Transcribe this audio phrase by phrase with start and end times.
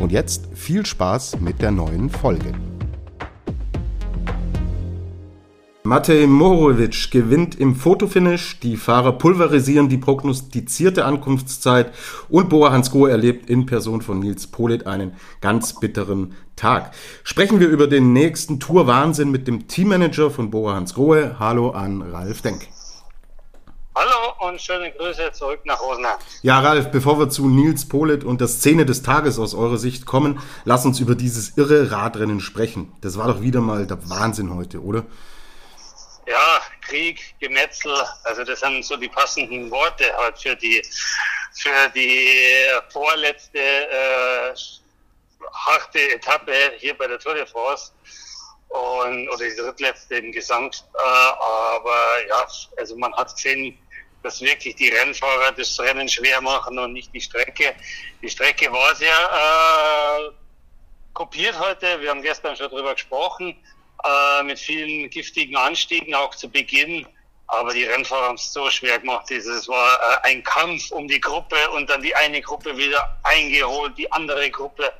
[0.00, 2.52] Und jetzt viel Spaß mit der neuen Folge.
[5.86, 11.92] Matej Morovic gewinnt im Fotofinish, die Fahrer pulverisieren die prognostizierte Ankunftszeit
[12.30, 15.12] und Boa Hansgrohe erlebt in Person von Nils Polit einen
[15.42, 16.92] ganz bitteren Tag.
[17.22, 21.36] Sprechen wir über den nächsten Tour-Wahnsinn mit dem Teammanager von Boa Hansgrohe.
[21.38, 22.66] Hallo an Ralf Denk.
[23.96, 26.18] Hallo und schöne Grüße zurück nach Rosenheim.
[26.42, 30.04] Ja, Ralf, bevor wir zu Nils Polit und der Szene des Tages aus eurer Sicht
[30.04, 32.92] kommen, lass uns über dieses irre Radrennen sprechen.
[33.02, 35.04] Das war doch wieder mal der Wahnsinn heute, oder?
[36.26, 40.82] Ja, Krieg, Gemetzel, also das sind so die passenden Worte halt für die
[41.52, 42.28] für die
[42.90, 44.54] vorletzte äh,
[45.52, 47.92] harte Etappe hier bei der Tour de France
[48.68, 50.84] und oder die drittletzte im Gesamt.
[50.94, 51.96] Äh, aber
[52.28, 53.78] ja, also man hat gesehen,
[54.24, 57.74] dass wirklich die Rennfahrer das Rennen schwer machen und nicht die Strecke.
[58.22, 60.32] Die Strecke war sehr äh,
[61.12, 62.00] kopiert heute.
[62.00, 63.54] Wir haben gestern schon drüber gesprochen,
[64.02, 67.06] äh, mit vielen giftigen Anstiegen auch zu Beginn.
[67.48, 69.30] Aber die Rennfahrer haben es so schwer gemacht.
[69.30, 73.92] Es war äh, ein Kampf um die Gruppe und dann die eine Gruppe wieder eingeholt,
[73.98, 74.90] die andere Gruppe.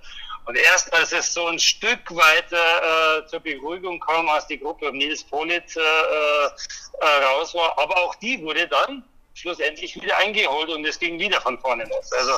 [0.44, 4.92] Und erst als es so ein Stück weiter äh, zur Beruhigung kam, als die Gruppe
[4.92, 9.03] Nils Politz äh, äh, raus war, aber auch die wurde dann
[9.35, 12.11] schlussendlich wieder eingeholt und es ging wieder von vorne los.
[12.19, 12.33] Also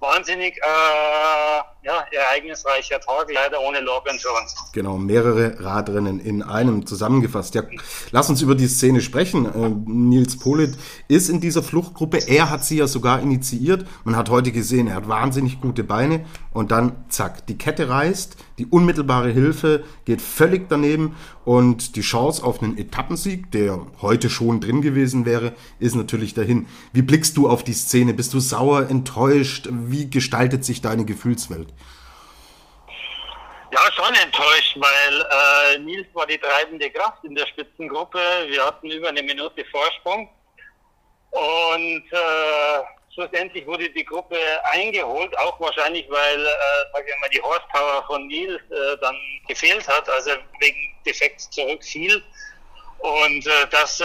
[0.00, 4.54] wahnsinnig äh, ja, ereignisreicher Tag, leider ohne Logan Jones.
[4.72, 7.54] Genau, mehrere Radrennen in einem zusammengefasst.
[7.54, 7.62] Ja,
[8.10, 9.46] lass uns über die Szene sprechen.
[9.46, 12.18] Äh, Nils Polit ist in dieser Fluchtgruppe.
[12.26, 13.86] Er hat sie ja sogar initiiert.
[14.04, 16.26] Man hat heute gesehen, er hat wahnsinnig gute Beine.
[16.52, 21.16] Und dann, zack, die Kette reißt, die unmittelbare Hilfe geht völlig daneben
[21.46, 26.68] und die Chance auf einen Etappensieg, der heute schon drin gewesen wäre, ist natürlich dahin.
[26.92, 28.12] Wie blickst du auf die Szene?
[28.12, 29.66] Bist du sauer, enttäuscht?
[29.70, 31.72] Wie gestaltet sich deine Gefühlswelt?
[33.72, 38.18] Ja, schon enttäuscht, weil äh, Nils war die treibende Kraft in der Spitzengruppe.
[38.48, 40.28] Wir hatten über eine Minute Vorsprung
[41.30, 44.36] und äh, schlussendlich wurde die Gruppe
[44.72, 46.50] eingeholt, auch wahrscheinlich, weil äh,
[46.92, 49.16] sag ich mal, die Horsepower von Nils äh, dann
[49.46, 52.22] gefehlt hat, also wegen Defekts zurückfiel.
[52.98, 54.04] Und äh, dass äh,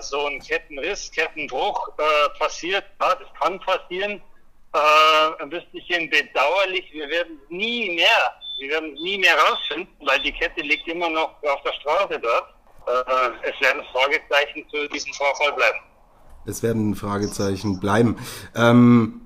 [0.00, 4.22] so ein Kettenriss, Kettenbruch äh, passiert, ja, das kann passieren.
[4.74, 6.92] Äh, ein bisschen bedauerlich.
[6.92, 11.40] Wir werden nie mehr, wir werden nie mehr rausfinden, weil die Kette liegt immer noch
[11.44, 12.48] auf der Straße dort.
[12.86, 15.80] Äh, es werden Fragezeichen zu diesem Vorfall bleiben.
[16.46, 18.16] Es werden Fragezeichen bleiben.
[18.54, 19.22] Ähm,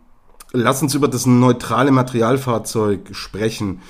[0.52, 3.82] lass uns über das neutrale Materialfahrzeug sprechen.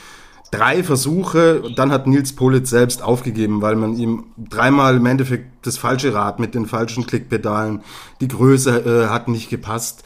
[0.50, 5.76] Drei Versuche, dann hat Nils Politz selbst aufgegeben, weil man ihm dreimal im Endeffekt das
[5.76, 7.84] falsche Rad mit den falschen Klickpedalen,
[8.22, 10.04] die Größe äh, hat nicht gepasst.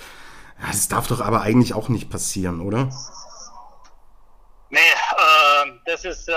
[0.61, 2.91] Das darf doch aber eigentlich auch nicht passieren, oder?
[4.71, 6.33] Nee, äh, das ist äh,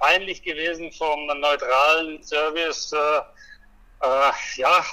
[0.00, 2.92] peinlich gewesen vom neutralen Service.
[2.92, 4.84] Äh, äh ja,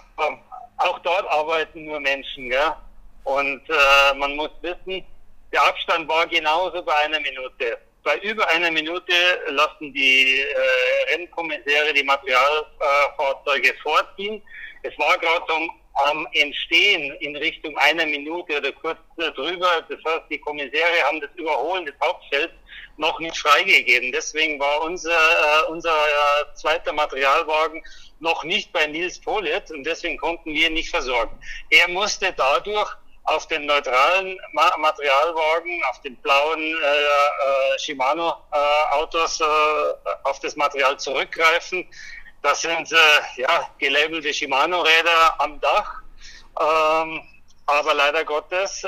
[0.77, 2.81] auch dort arbeiten nur Menschen, ja.
[3.23, 5.03] Und äh, man muss wissen,
[5.51, 7.77] der Abstand war genauso bei einer Minute.
[8.03, 9.13] Bei über einer Minute
[9.49, 14.41] lassen die äh, Rennkommissäre die Materialfahrzeuge vorziehen.
[14.83, 15.67] Es war gerade so
[16.05, 19.85] am Entstehen in Richtung einer Minute oder kurz drüber.
[19.89, 22.53] Das heißt, die Kommissäre haben das Überholen des Hauptfelds
[22.97, 24.11] noch nicht freigegeben.
[24.11, 27.83] Deswegen war unser, äh, unser äh, zweiter Materialwagen
[28.19, 31.37] noch nicht bei Nils Polit und deswegen konnten wir ihn nicht versorgen.
[31.69, 32.89] Er musste dadurch
[33.27, 39.43] auf den neutralen Ma Materialwagen, auf den blauen äh, äh, Shimano-Autos äh,
[40.23, 41.87] auf das Material zurückgreifen.
[42.41, 46.01] Das sind äh, ja gelabelte Shimano-Räder am Dach.
[46.59, 47.21] Ähm,
[47.69, 48.87] aber leider Gottes äh,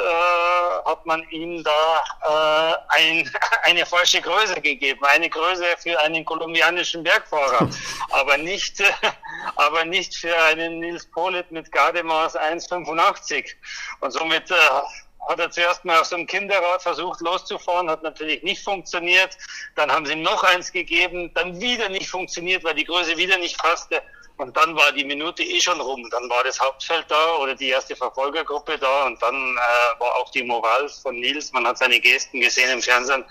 [0.85, 3.29] hat man ihm da äh, ein,
[3.63, 7.69] eine falsche Größe gegeben, eine Größe für einen kolumbianischen Bergfahrer,
[8.11, 8.85] aber nicht, äh,
[9.57, 13.53] aber nicht für einen Nils Polit mit Gardemaß 1,85.
[13.99, 14.55] Und somit äh,
[15.29, 19.37] hat er zuerst mal auf so einem Kinderrad versucht loszufahren, hat natürlich nicht funktioniert.
[19.75, 23.37] Dann haben sie ihm noch eins gegeben, dann wieder nicht funktioniert, weil die Größe wieder
[23.37, 24.01] nicht passte.
[24.39, 26.01] Und dann war die Minute eh schon rum.
[26.11, 30.31] Dann war das Hauptfeld da oder die erste Verfolgergruppe da und dann äh, war auch
[30.31, 33.21] die Moral von Nils, man hat seine Gesten gesehen im Fernsehen,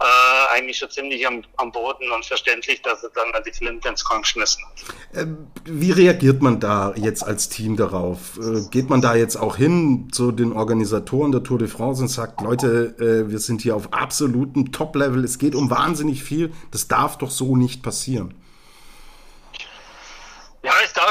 [0.00, 4.02] äh, eigentlich schon ziemlich am, am Boden und verständlich, dass er dann die Flinte ins
[4.04, 5.20] Korn geschmissen hat.
[5.20, 8.38] Ähm, wie reagiert man da jetzt als Team darauf?
[8.38, 12.08] Äh, geht man da jetzt auch hin zu den Organisatoren der Tour de France und
[12.08, 16.88] sagt, Leute, äh, wir sind hier auf absolutem Top-Level, es geht um wahnsinnig viel, das
[16.88, 18.32] darf doch so nicht passieren?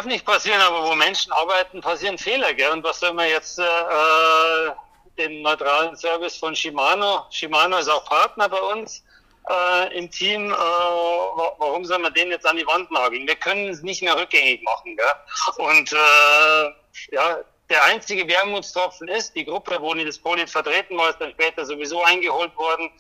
[0.04, 2.54] Darf nicht passieren, aber wo Menschen arbeiten, passieren Fehler.
[2.54, 2.72] Gell?
[2.72, 4.72] Und was soll man jetzt äh, äh,
[5.18, 7.26] den neutralen Service von Shimano?
[7.30, 9.02] Shimano ist auch Partner bei uns
[9.50, 10.52] äh, im Team.
[10.52, 13.26] Äh, warum soll man den jetzt an die Wand nageln?
[13.26, 14.98] Wir können es nicht mehr rückgängig machen.
[14.98, 15.66] Gell?
[15.66, 17.38] Und äh, ja,
[17.70, 22.04] der einzige Wermutstropfen ist, die Gruppe, wo Nils Polit vertreten war, ist dann später sowieso
[22.04, 22.92] eingeholt worden.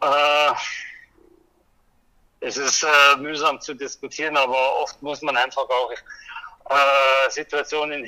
[0.00, 0.54] Äh,
[2.40, 5.92] es ist äh, mühsam zu diskutieren, aber oft muss man einfach auch
[6.70, 8.06] äh, Situationen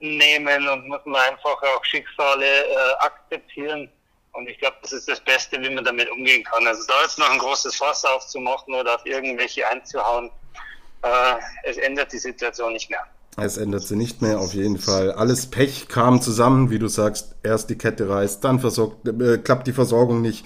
[0.00, 3.88] nehmen und muss man einfach auch Schicksale äh, akzeptieren.
[4.32, 6.66] Und ich glaube, das ist das Beste, wie man damit umgehen kann.
[6.66, 10.30] Also da jetzt noch ein großes Fass aufzumachen oder auf irgendwelche einzuhauen,
[11.02, 11.34] äh,
[11.64, 13.04] es ändert die Situation nicht mehr.
[13.36, 15.12] Es ändert sie nicht mehr, auf jeden Fall.
[15.12, 17.34] Alles Pech kam zusammen, wie du sagst.
[17.42, 20.44] Erst die Kette reißt, dann versorgt, äh, klappt die Versorgung nicht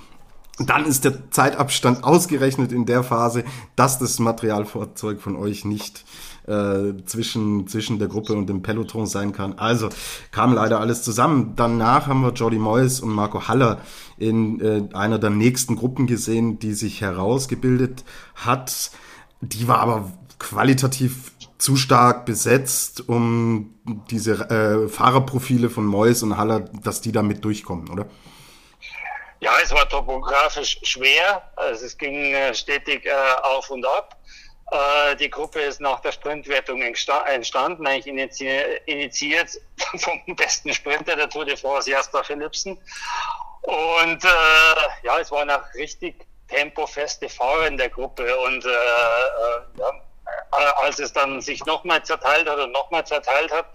[0.58, 3.44] dann ist der Zeitabstand ausgerechnet in der Phase,
[3.76, 6.04] dass das Materialfahrzeug von euch nicht
[6.48, 9.58] äh, zwischen, zwischen der Gruppe und dem Peloton sein kann.
[9.58, 9.88] Also
[10.32, 11.52] kam leider alles zusammen.
[11.56, 13.80] Danach haben wir Jordi Moyes und Marco Haller
[14.16, 18.90] in äh, einer der nächsten Gruppen gesehen, die sich herausgebildet hat.
[19.40, 23.74] Die war aber qualitativ zu stark besetzt, um
[24.10, 28.06] diese äh, Fahrerprofile von Moyes und Haller, dass die da mit durchkommen, oder?
[29.40, 31.42] Ja, es war topografisch schwer.
[31.56, 33.12] Also es ging äh, stetig äh,
[33.42, 34.16] auf und ab.
[34.70, 38.06] Äh, die Gruppe ist nach der Sprintwertung entstanden, eigentlich
[38.86, 39.50] initiiert,
[39.96, 42.78] vom besten Sprinter der Tour de France, Jasper Philipsen.
[43.62, 48.36] Und äh, ja, es waren auch richtig tempofeste Fahrer in der Gruppe.
[48.40, 49.92] Und äh, äh, ja,
[50.82, 53.66] als es dann sich nochmal zerteilt hat und nochmal zerteilt hat,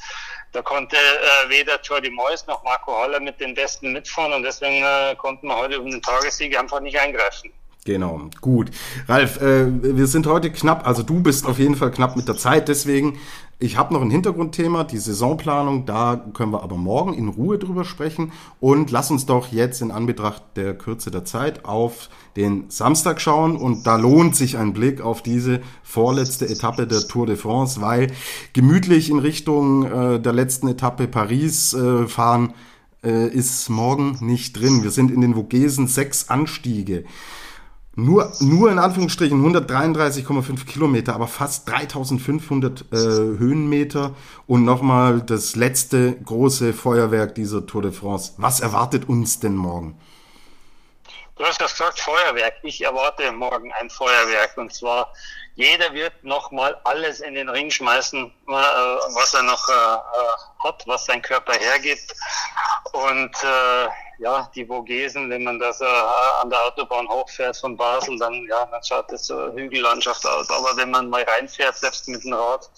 [0.52, 4.84] da konnte äh, weder Jordi Moyes noch Marco Haller mit den Besten mitfahren und deswegen
[4.84, 7.52] äh, konnten wir heute um den Tagessieg einfach nicht eingreifen.
[7.86, 8.72] Genau, gut.
[9.10, 12.38] Ralf, äh, wir sind heute knapp, also du bist auf jeden Fall knapp mit der
[12.38, 13.20] Zeit, deswegen,
[13.60, 17.84] ich habe noch ein Hintergrundthema, die Saisonplanung, da können wir aber morgen in Ruhe drüber
[17.84, 18.32] sprechen
[18.62, 23.56] und lass uns doch jetzt in Anbetracht der Kürze der Zeit auf den Samstag schauen
[23.56, 28.12] und da lohnt sich ein Blick auf diese vorletzte Etappe der Tour de France, weil
[28.54, 32.54] gemütlich in Richtung äh, der letzten Etappe Paris äh, fahren
[33.04, 34.84] äh, ist morgen nicht drin.
[34.84, 37.06] Wir sind in den Vogesen sechs Anstiege
[37.96, 44.16] nur, nur in Anführungsstrichen 133,5 Kilometer, aber fast 3500 äh, Höhenmeter
[44.48, 48.34] und nochmal das letzte große Feuerwerk dieser Tour de France.
[48.38, 49.96] Was erwartet uns denn morgen?
[51.36, 52.56] Du hast gesagt Feuerwerk.
[52.62, 55.12] Ich erwarte morgen ein Feuerwerk und zwar
[55.56, 60.84] jeder wird nochmal alles in den Ring schmeißen, äh, was er noch äh, äh, hat,
[60.86, 62.14] was sein Körper hergibt.
[62.92, 63.88] Und äh,
[64.20, 68.84] ja, die Vogesen, wenn man das an der Autobahn hochfährt von Basel, dann ja, dann
[68.84, 70.50] schaut das so Hügellandschaft aus.
[70.52, 72.70] Aber wenn man mal reinfährt, selbst mit dem Rad,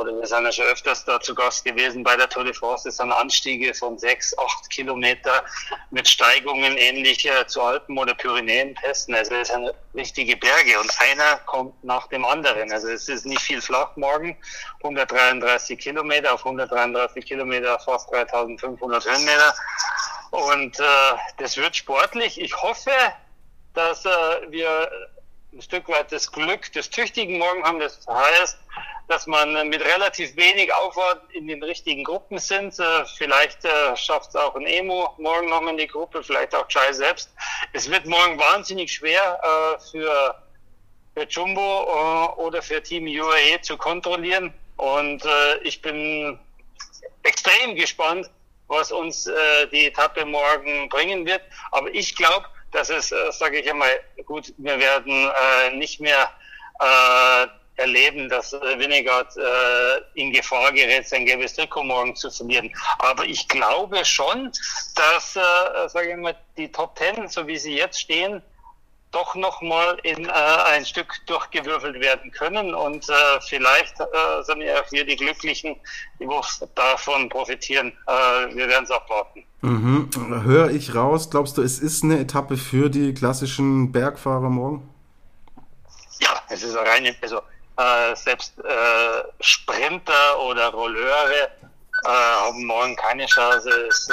[0.00, 2.88] oder wir sind ja schon öfters da zu Gast gewesen bei der Tour de France,
[2.88, 5.44] das sind Anstiege von sechs, acht Kilometer
[5.90, 9.14] mit Steigungen ähnlich äh, zu Alpen- oder Pyrenäenpässen.
[9.14, 12.72] Also es sind richtige Berge und einer kommt nach dem anderen.
[12.72, 14.36] Also es ist nicht viel flach morgen.
[14.82, 19.54] 133 Kilometer auf 133 Kilometer fast 3500 Höhenmeter.
[20.30, 20.82] Und äh,
[21.38, 22.40] das wird sportlich.
[22.40, 22.92] Ich hoffe,
[23.74, 24.10] dass äh,
[24.48, 24.90] wir
[25.52, 27.80] ein Stück weit das Glück des Tüchtigen morgen haben.
[27.80, 28.58] Das heißt,
[29.08, 32.78] dass man mit relativ wenig Aufwand in den richtigen Gruppen sind.
[32.78, 36.68] Äh, vielleicht äh, schafft es auch ein Emo morgen noch in die Gruppe, vielleicht auch
[36.68, 37.30] Chai selbst.
[37.72, 40.42] Es wird morgen wahnsinnig schwer äh, für,
[41.14, 44.54] für Jumbo oder für Team UAE zu kontrollieren.
[44.76, 45.22] Und
[45.62, 46.38] ich bin
[47.22, 48.30] extrem gespannt,
[48.68, 49.28] was uns
[49.72, 51.42] die Etappe morgen bringen wird.
[51.72, 55.30] Aber ich glaube, dass es, sage ich einmal, gut, wir werden
[55.78, 56.30] nicht mehr
[57.80, 62.70] erleben, dass äh, Winnegard äh, in Gefahr gerät, sein gelbes Trikot morgen zu verlieren.
[62.98, 64.52] Aber ich glaube schon,
[64.94, 68.42] dass, äh, sage ich mal, die Top Ten, so wie sie jetzt stehen,
[69.12, 72.74] doch nochmal in äh, ein Stück durchgewürfelt werden können.
[72.74, 75.76] Und äh, vielleicht äh, sind ja wir die Glücklichen,
[76.18, 76.28] die
[76.74, 77.92] davon profitieren.
[78.06, 79.44] Äh, wir werden es abwarten.
[79.62, 80.10] Mhm.
[80.44, 84.88] Höre ich raus, glaubst du, es ist eine Etappe für die klassischen Bergfahrer morgen?
[86.20, 87.40] Ja, es ist eine reine, also
[87.76, 91.48] Äh, selbst äh, Sprinter oder Rolleure
[92.04, 93.70] haben morgen keine Chance.
[93.88, 94.08] Es,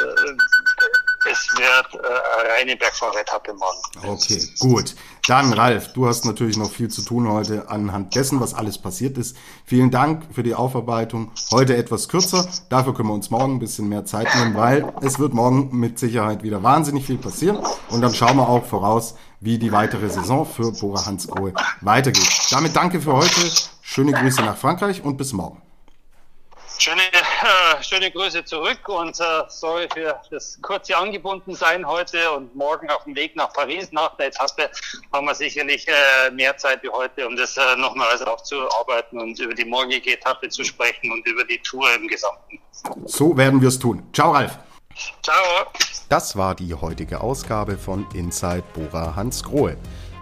[1.32, 4.10] es wird äh, eine reine Bergfahretappe morgen.
[4.14, 4.96] Okay, gut.
[5.28, 9.18] Dann, Ralf, du hast natürlich noch viel zu tun heute anhand dessen, was alles passiert
[9.18, 9.36] ist.
[9.66, 11.32] Vielen Dank für die Aufarbeitung.
[11.52, 12.48] Heute etwas kürzer.
[12.70, 16.00] Dafür können wir uns morgen ein bisschen mehr Zeit nehmen, weil es wird morgen mit
[16.00, 17.60] Sicherheit wieder wahnsinnig viel passieren.
[17.90, 22.30] Und dann schauen wir auch voraus, wie die weitere Saison für Bora Hansgrohe weitergeht.
[22.50, 23.52] Damit danke für heute.
[23.82, 25.62] Schöne Grüße nach Frankreich und bis morgen.
[26.80, 32.90] Schöne, äh, schöne Grüße zurück und äh, sorry für das kurze Angebundensein heute und morgen
[32.92, 34.70] auf dem Weg nach Paris nach der Etappe
[35.12, 39.56] haben wir sicherlich äh, mehr Zeit wie heute, um das äh, nochmals aufzuarbeiten und über
[39.56, 42.60] die morgige Etappe zu sprechen und über die Tour im Gesamten.
[43.06, 44.08] So werden wir es tun.
[44.14, 44.60] Ciao, Ralf.
[45.24, 45.66] Ciao.
[46.10, 49.78] Das war die heutige Ausgabe von Inside Bora Hans Grohe.